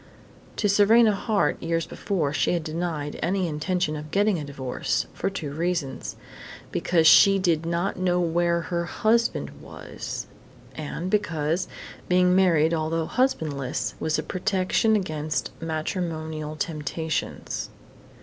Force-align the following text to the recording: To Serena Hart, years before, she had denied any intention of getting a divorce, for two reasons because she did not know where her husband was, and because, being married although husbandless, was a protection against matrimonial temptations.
To 0.55 0.67
Serena 0.67 1.11
Hart, 1.13 1.61
years 1.61 1.85
before, 1.85 2.33
she 2.33 2.53
had 2.53 2.63
denied 2.63 3.19
any 3.21 3.47
intention 3.47 3.95
of 3.95 4.09
getting 4.09 4.39
a 4.39 4.43
divorce, 4.43 5.05
for 5.13 5.29
two 5.29 5.53
reasons 5.53 6.15
because 6.71 7.05
she 7.05 7.37
did 7.37 7.67
not 7.67 7.97
know 7.99 8.19
where 8.19 8.61
her 8.61 8.85
husband 8.85 9.51
was, 9.61 10.25
and 10.73 11.11
because, 11.11 11.67
being 12.07 12.35
married 12.35 12.73
although 12.73 13.05
husbandless, 13.05 13.93
was 13.99 14.17
a 14.17 14.23
protection 14.23 14.95
against 14.95 15.51
matrimonial 15.61 16.55
temptations. 16.55 17.69